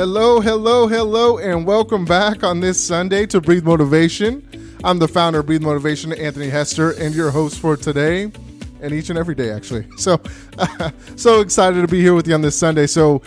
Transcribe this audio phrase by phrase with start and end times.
[0.00, 4.42] Hello, hello, hello, and welcome back on this Sunday to Breathe Motivation.
[4.82, 8.32] I'm the founder of Breathe Motivation, Anthony Hester, and your host for today
[8.80, 9.86] and each and every day, actually.
[9.98, 10.18] So,
[11.16, 12.86] so excited to be here with you on this Sunday.
[12.86, 13.18] So,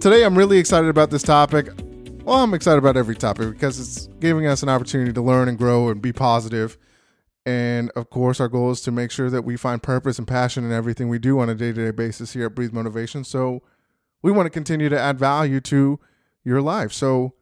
[0.00, 1.68] today I'm really excited about this topic.
[2.24, 5.58] Well, I'm excited about every topic because it's giving us an opportunity to learn and
[5.58, 6.78] grow and be positive.
[7.44, 10.64] And of course, our goal is to make sure that we find purpose and passion
[10.64, 13.24] in everything we do on a day to day basis here at Breathe Motivation.
[13.24, 13.62] So,
[14.22, 16.00] we want to continue to add value to
[16.44, 16.92] your life.
[16.92, 17.34] So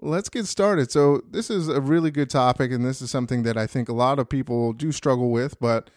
[0.00, 0.90] let's get started.
[0.90, 3.94] So, this is a really good topic, and this is something that I think a
[3.94, 5.90] lot of people do struggle with, but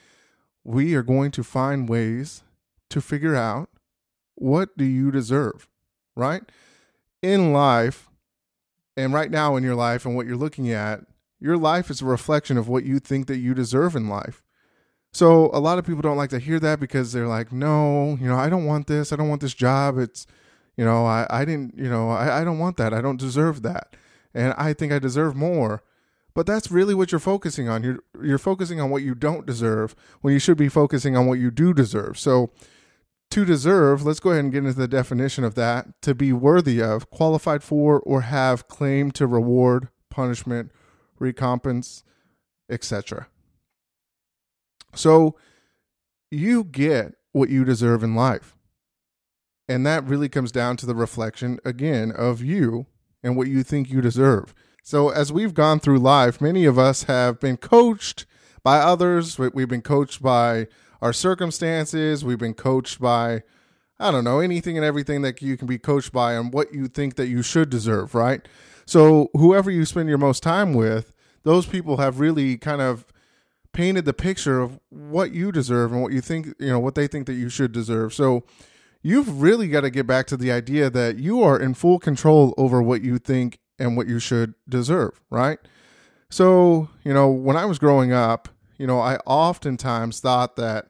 [0.64, 2.44] we are going to find ways
[2.90, 3.70] to figure out
[4.36, 5.68] what do you deserve,
[6.16, 6.44] right?
[7.22, 8.10] In life,
[8.98, 11.02] and right now in your life, and what you're looking at,
[11.40, 14.44] your life is a reflection of what you think that you deserve in life.
[15.14, 18.28] So a lot of people don't like to hear that because they're like, no, you
[18.28, 19.12] know, I don't want this.
[19.12, 19.98] I don't want this job.
[19.98, 20.26] It's,
[20.78, 22.94] you know, I, I didn't, you know, I, I don't want that.
[22.94, 23.96] I don't deserve that.
[24.34, 25.84] And I think I deserve more.
[26.34, 27.84] But that's really what you're focusing on.
[27.84, 31.40] You're you're focusing on what you don't deserve when you should be focusing on what
[31.40, 32.18] you do deserve.
[32.18, 32.52] So
[33.32, 36.02] to deserve, let's go ahead and get into the definition of that.
[36.04, 40.72] To be worthy of, qualified for, or have claim to reward, punishment,
[41.20, 42.04] recompense,
[42.70, 43.28] etc.
[44.96, 45.36] So
[46.30, 48.56] you get what you deserve in life.
[49.68, 52.88] And that really comes down to the reflection, again, of you
[53.24, 54.54] and what you think you deserve.
[54.84, 58.26] So, as we've gone through life, many of us have been coached
[58.64, 59.38] by others.
[59.38, 60.68] We've been coached by
[61.02, 62.26] our circumstances.
[62.26, 63.44] We've been coached by,
[64.00, 66.88] I don't know, anything and everything that you can be coached by and what you
[66.88, 68.46] think that you should deserve, right?
[68.86, 73.06] So, whoever you spend your most time with, those people have really kind of
[73.74, 77.08] painted the picture of what you deserve and what you think, you know, what they
[77.08, 78.14] think that you should deserve.
[78.14, 78.44] So
[79.02, 82.54] you've really got to get back to the idea that you are in full control
[82.58, 85.60] over what you think and what you should deserve, right?
[86.30, 90.88] So, you know, when I was growing up, you know, I oftentimes thought that,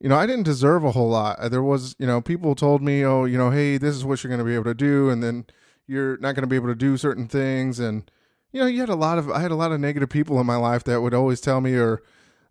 [0.00, 1.50] you know, I didn't deserve a whole lot.
[1.50, 4.28] There was, you know, people told me, oh, you know, hey, this is what you're
[4.28, 5.10] going to be able to do.
[5.10, 5.46] And then
[5.86, 7.78] you're not going to be able to do certain things.
[7.78, 8.10] And,
[8.54, 10.46] you know, you had a lot of I had a lot of negative people in
[10.46, 12.02] my life that would always tell me or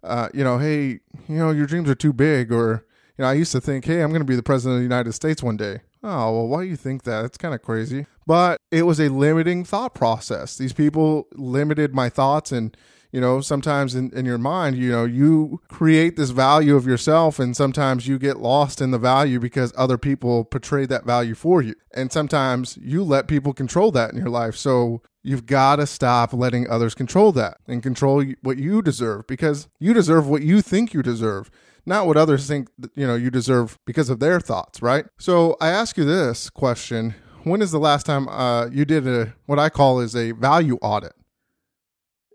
[0.03, 0.99] uh, you know, hey,
[1.29, 2.85] you know, your dreams are too big or
[3.17, 4.83] you know, I used to think, hey, I'm going to be the president of the
[4.83, 5.79] United States one day.
[6.03, 7.23] Oh, well, why do you think that?
[7.23, 8.05] It's kind of crazy.
[8.27, 10.57] But it was a limiting thought process.
[10.57, 12.75] These people limited my thoughts and
[13.13, 17.39] you know sometimes in, in your mind you know you create this value of yourself
[17.39, 21.61] and sometimes you get lost in the value because other people portray that value for
[21.61, 21.75] you.
[21.95, 24.55] And sometimes you let people control that in your life.
[24.55, 29.67] So you've got to stop letting others control that and control what you deserve because
[29.79, 31.49] you deserve what you think you deserve
[31.85, 35.05] not what others think you know you deserve because of their thoughts right?
[35.17, 37.15] So i ask you this question.
[37.43, 40.77] When is the last time uh, you did a what i call is a value
[40.81, 41.13] audit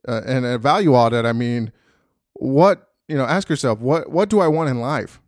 [0.07, 1.73] uh, and a value audit, I mean,
[2.35, 5.21] what you know, ask yourself what what do I want in life?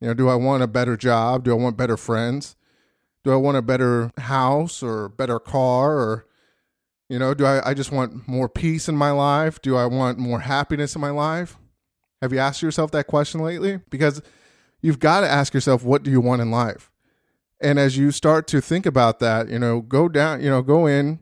[0.00, 1.44] You know, do I want a better job?
[1.44, 2.56] Do I want better friends?
[3.24, 6.26] Do I want a better house or better car or
[7.08, 9.62] you know, do I, I just want more peace in my life?
[9.62, 11.56] Do I want more happiness in my life?
[12.20, 13.80] Have you asked yourself that question lately?
[13.90, 14.22] Because
[14.80, 16.90] you've got to ask yourself, what do you want in life?
[17.60, 20.86] And as you start to think about that, you know, go down, you know, go
[20.86, 21.20] in,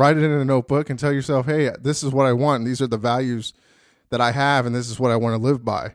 [0.00, 2.64] write it in a notebook and tell yourself, hey, this is what I want.
[2.64, 3.52] These are the values
[4.08, 5.94] that I have, and this is what I want to live by.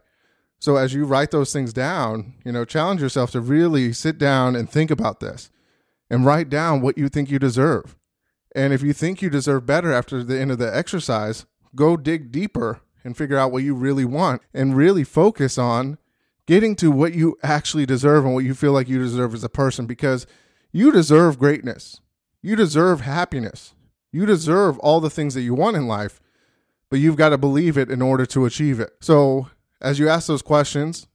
[0.60, 4.56] So as you write those things down, you know, challenge yourself to really sit down
[4.56, 5.50] and think about this
[6.10, 7.96] and write down what you think you deserve.
[8.56, 11.46] And if you think you deserve better after the end of the exercise,
[11.76, 15.98] go dig deeper and figure out what you really want and really focus on
[16.48, 19.50] getting to what you actually deserve and what you feel like you deserve as a
[19.50, 20.26] person because
[20.72, 22.00] you deserve greatness.
[22.42, 23.75] You deserve happiness.
[24.16, 26.22] You deserve all the things that you want in life,
[26.90, 28.92] but you've got to believe it in order to achieve it.
[29.02, 29.50] So,
[29.82, 31.06] as you ask those questions,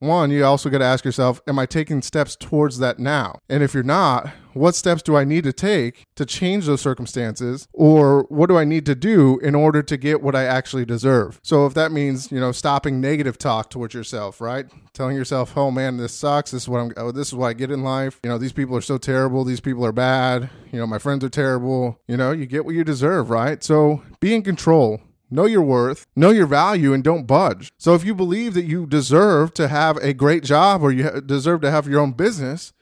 [0.00, 3.38] one, you also got to ask yourself, am I taking steps towards that now?
[3.48, 7.68] And if you're not, what steps do I need to take to change those circumstances?
[7.72, 11.38] Or what do I need to do in order to get what I actually deserve?
[11.42, 14.66] So if that means, you know, stopping negative talk towards yourself, right?
[14.94, 16.50] Telling yourself, oh man, this sucks.
[16.50, 18.18] This is what I'm, oh, this is what I get in life.
[18.24, 19.44] You know, these people are so terrible.
[19.44, 20.48] These people are bad.
[20.72, 22.00] You know, my friends are terrible.
[22.08, 23.62] You know, you get what you deserve, right?
[23.62, 25.00] So be in control
[25.30, 27.72] Know your worth, know your value, and don't budge.
[27.78, 31.60] So, if you believe that you deserve to have a great job or you deserve
[31.60, 32.72] to have your own business,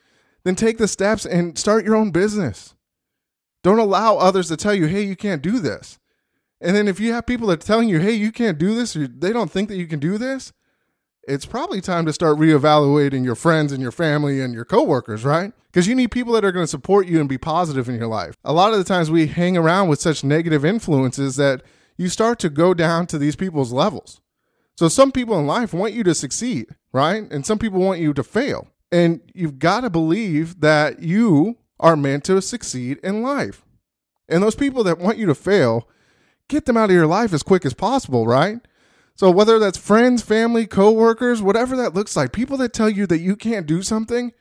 [0.45, 2.75] then take the steps and start your own business.
[3.63, 5.99] Don't allow others to tell you, hey, you can't do this.
[6.61, 8.97] And then if you have people that are telling you, hey, you can't do this,
[8.97, 10.53] or they don't think that you can do this,
[11.29, 15.53] it's probably time to start reevaluating your friends and your family and your coworkers, right?
[15.67, 18.07] Because you need people that are going to support you and be positive in your
[18.07, 18.35] life.
[18.45, 21.63] A lot of the times we hang around with such negative influences that
[21.99, 24.21] you start to go down to these people's levels.
[24.79, 27.31] So some people in life want you to succeed, right?
[27.31, 28.69] And some people want you to fail.
[28.91, 33.65] And you've got to believe that you are meant to succeed in life.
[34.29, 35.89] And those people that want you to fail,
[36.49, 38.61] get them out of your life as quick as possible, right?
[39.17, 43.19] So whether that's friends, family, coworkers, whatever that looks like, people that tell you that
[43.19, 44.33] you can't do something,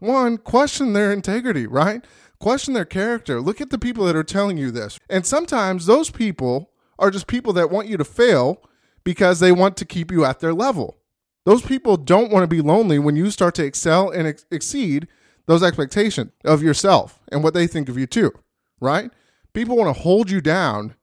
[0.00, 2.04] one, question their integrity, right?
[2.40, 3.40] Question their character.
[3.40, 4.98] Look at the people that are telling you this.
[5.08, 8.62] And sometimes those people are just people that want you to fail
[9.04, 10.98] because they want to keep you at their level.
[11.44, 15.08] Those people don't want to be lonely when you start to excel and ex- exceed
[15.46, 18.32] those expectations of yourself and what they think of you too,
[18.80, 19.10] right?
[19.52, 20.94] People want to hold you down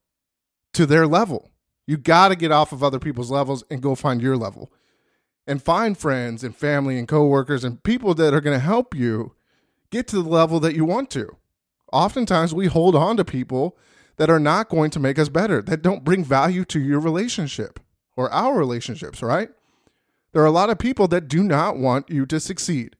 [0.73, 1.51] to their level.
[1.85, 4.71] You got to get off of other people's levels and go find your level.
[5.47, 9.33] And find friends and family and coworkers and people that are going to help you
[9.89, 11.35] get to the level that you want to.
[11.91, 13.77] Oftentimes we hold on to people
[14.21, 17.79] that are not going to make us better, that don't bring value to your relationship
[18.15, 19.49] or our relationships, right?
[20.31, 22.97] There are a lot of people that do not want you to succeed.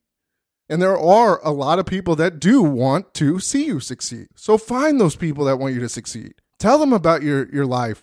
[0.68, 4.30] And there are a lot of people that do want to see you succeed.
[4.36, 6.34] So find those people that want you to succeed.
[6.58, 8.02] Tell them about your, your life.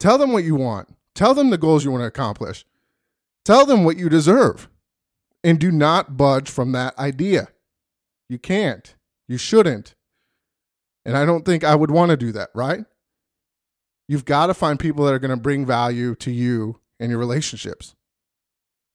[0.00, 0.88] Tell them what you want.
[1.14, 2.66] Tell them the goals you want to accomplish.
[3.44, 4.68] Tell them what you deserve.
[5.44, 7.50] And do not budge from that idea.
[8.28, 8.92] You can't.
[9.28, 9.94] You shouldn't.
[11.04, 12.84] And I don't think I would want to do that, right?
[14.08, 17.18] You've got to find people that are going to bring value to you and your
[17.18, 17.94] relationships.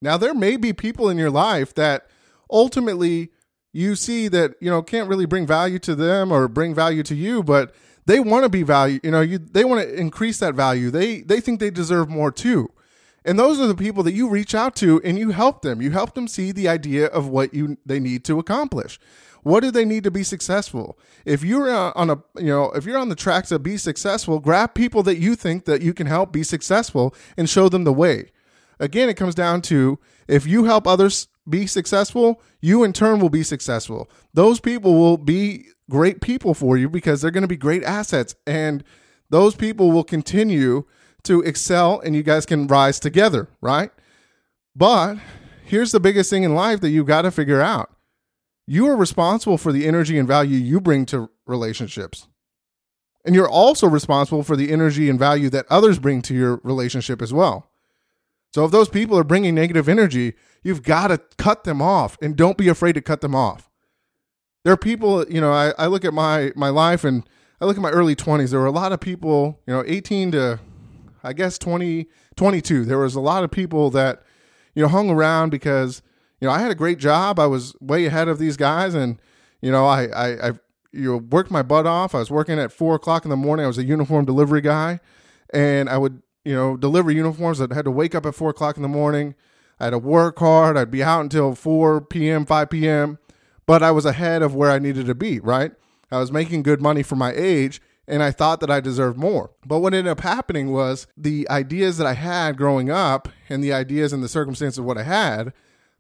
[0.02, 2.08] Now, there may be people in your life that
[2.52, 3.32] ultimately
[3.74, 7.16] you see that, you know, can't really bring value to them or bring value to
[7.16, 7.74] you, but
[8.06, 10.92] they want to be value, you know, you they want to increase that value.
[10.92, 12.70] They they think they deserve more too.
[13.26, 15.82] And those are the people that you reach out to and you help them.
[15.82, 19.00] You help them see the idea of what you they need to accomplish.
[19.42, 20.98] What do they need to be successful?
[21.26, 24.40] If you're uh, on a, you know, if you're on the track to be successful,
[24.40, 27.94] grab people that you think that you can help be successful and show them the
[27.94, 28.32] way.
[28.80, 33.30] Again, it comes down to if you help others be successful, you in turn will
[33.30, 34.10] be successful.
[34.34, 38.36] Those people will be great people for you because they're going to be great assets
[38.48, 38.84] and
[39.30, 40.86] those people will continue
[41.26, 43.92] to excel and you guys can rise together, right?
[44.76, 45.18] But
[45.64, 47.92] here's the biggest thing in life that you've got to figure out
[48.68, 52.28] you are responsible for the energy and value you bring to relationships.
[53.24, 57.22] And you're also responsible for the energy and value that others bring to your relationship
[57.22, 57.70] as well.
[58.54, 60.34] So if those people are bringing negative energy,
[60.64, 63.70] you've got to cut them off and don't be afraid to cut them off.
[64.64, 67.28] There are people, you know, I, I look at my my life and
[67.62, 68.52] I look at my early 20s.
[68.52, 70.60] There were a lot of people, you know, 18 to
[71.26, 72.86] I guess 20 22.
[72.86, 74.24] There was a lot of people that
[74.74, 76.02] you know hung around because
[76.40, 77.40] you know, I had a great job.
[77.40, 79.20] I was way ahead of these guys, and
[79.62, 80.52] you know, I I, I
[80.92, 82.14] you know, worked my butt off.
[82.14, 83.66] I was working at four o'clock in the morning.
[83.66, 85.00] I was a uniform delivery guy,
[85.54, 87.62] and I would you know deliver uniforms.
[87.62, 89.36] I had to wake up at four o'clock in the morning.
[89.80, 90.78] I had to work hard.
[90.78, 93.18] I'd be out until four p.m., five p.m.
[93.66, 95.40] But I was ahead of where I needed to be.
[95.40, 95.72] Right,
[96.12, 99.52] I was making good money for my age, and I thought that I deserved more.
[99.66, 103.74] But what ended up happening was the ideas that I had growing up and the
[103.74, 105.54] ideas and the circumstances of what I had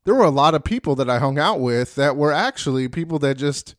[0.05, 3.19] there were a lot of people that I hung out with that were actually people
[3.19, 3.75] that just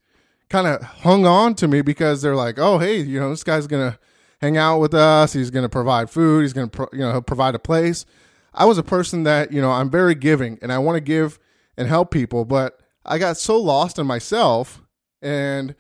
[0.51, 3.67] kind of hung on to me because they're like, oh, hey, you know, this guy's
[3.67, 3.99] going to
[4.41, 5.33] hang out with us.
[5.33, 6.43] He's going to provide food.
[6.43, 8.05] He's going to, pro- you know, provide a place.
[8.53, 11.39] I was a person that, you know, I'm very giving and I want to give
[11.77, 14.83] and help people, but I got so lost in myself
[15.23, 15.75] and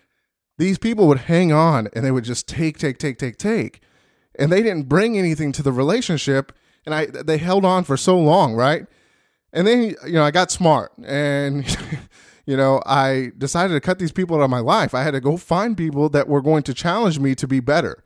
[0.59, 3.81] these people would hang on and they would just take, take, take, take, take.
[4.39, 6.53] And they didn't bring anything to the relationship.
[6.85, 8.87] And I, they held on for so long, right?
[9.53, 11.65] And then, you know, I got smart and,
[12.47, 14.95] you know, I decided to cut these people out of my life.
[14.95, 18.03] I had to go find people that were going to challenge me to be better.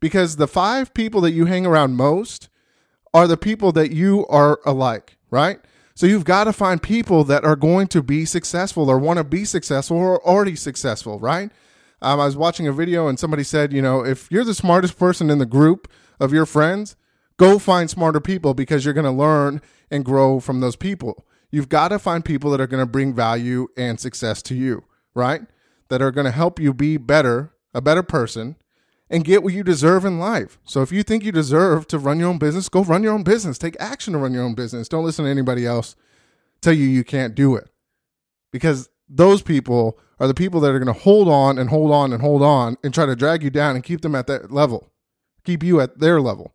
[0.00, 2.48] Because the five people that you hang around most
[3.14, 5.60] are the people that you are alike, right?
[5.94, 9.24] So you've got to find people that are going to be successful or want to
[9.24, 11.50] be successful or already successful, right?
[12.04, 14.98] Um, I was watching a video and somebody said, you know, if you're the smartest
[14.98, 16.96] person in the group of your friends,
[17.38, 21.26] go find smarter people because you're going to learn and grow from those people.
[21.50, 24.84] You've got to find people that are going to bring value and success to you,
[25.14, 25.42] right?
[25.88, 28.56] That are going to help you be better, a better person,
[29.08, 30.58] and get what you deserve in life.
[30.64, 33.22] So if you think you deserve to run your own business, go run your own
[33.22, 33.56] business.
[33.56, 34.88] Take action to run your own business.
[34.88, 35.96] Don't listen to anybody else
[36.60, 37.68] tell you you can't do it.
[38.50, 42.12] Because those people are the people that are going to hold on and hold on
[42.12, 44.90] and hold on and try to drag you down and keep them at that level,
[45.44, 46.54] keep you at their level.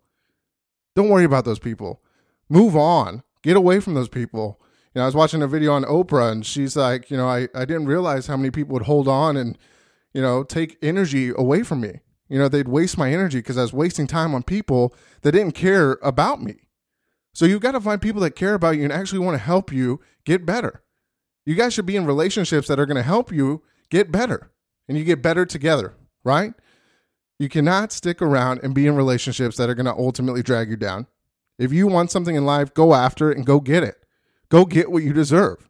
[0.95, 2.01] Don't worry about those people
[2.51, 4.59] move on Get away from those people.
[4.93, 7.47] You know, I was watching a video on Oprah and she's like, you know, I,
[7.55, 9.57] I didn't realize how many people would hold on and,
[10.13, 11.99] you know, take energy away from me.
[12.27, 15.53] You know, they'd waste my energy because I was wasting time on people that didn't
[15.53, 16.55] care about me.
[17.33, 19.71] So you've got to find people that care about you and actually want to help
[19.71, 20.83] you get better.
[21.49, 24.51] You guys should be in relationships that are going to help you get better
[24.87, 26.53] and you get better together, right?
[27.39, 30.75] You cannot stick around and be in relationships that are going to ultimately drag you
[30.75, 31.07] down.
[31.57, 33.95] If you want something in life, go after it and go get it.
[34.49, 35.67] Go get what you deserve.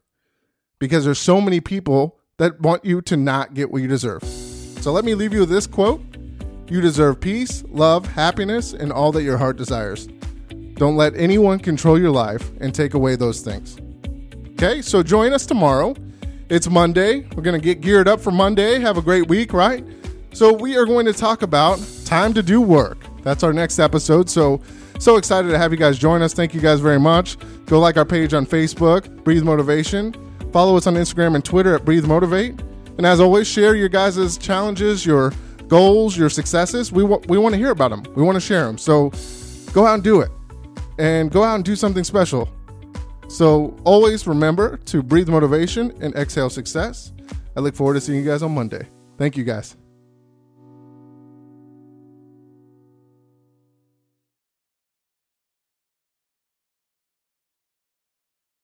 [0.78, 4.22] Because there's so many people that want you to not get what you deserve.
[4.22, 6.02] So let me leave you with this quote
[6.68, 10.08] You deserve peace, love, happiness, and all that your heart desires.
[10.74, 13.78] Don't let anyone control your life and take away those things.
[14.62, 15.96] Okay, so join us tomorrow.
[16.50, 17.26] It's Monday.
[17.34, 18.78] We're going to get geared up for Monday.
[18.78, 19.82] Have a great week, right?
[20.34, 22.98] So, we are going to talk about time to do work.
[23.22, 24.28] That's our next episode.
[24.28, 24.60] So,
[24.98, 26.34] so excited to have you guys join us.
[26.34, 27.38] Thank you guys very much.
[27.64, 30.14] Go like our page on Facebook, Breathe Motivation.
[30.52, 32.60] Follow us on Instagram and Twitter at Breathe Motivate.
[32.98, 35.32] And as always, share your guys' challenges, your
[35.68, 36.92] goals, your successes.
[36.92, 38.02] We, w- we want to hear about them.
[38.14, 38.76] We want to share them.
[38.76, 39.10] So
[39.72, 40.30] go out and do it.
[40.98, 42.46] And go out and do something special.
[43.30, 47.12] So always remember to breathe motivation and exhale success.
[47.56, 48.88] I look forward to seeing you guys on Monday.
[49.18, 49.76] Thank you guys.